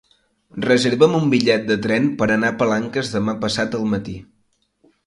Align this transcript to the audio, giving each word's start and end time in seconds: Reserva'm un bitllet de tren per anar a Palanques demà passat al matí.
Reserva'm 0.63 1.17
un 1.17 1.27
bitllet 1.33 1.67
de 1.73 1.77
tren 1.85 2.09
per 2.23 2.29
anar 2.37 2.53
a 2.55 2.59
Palanques 2.63 3.17
demà 3.19 3.39
passat 3.47 3.81
al 3.83 3.89
matí. 3.95 4.19